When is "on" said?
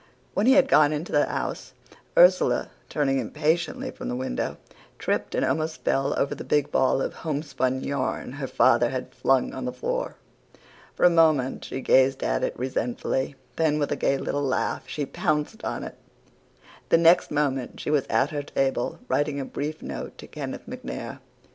9.53-9.65, 15.63-15.83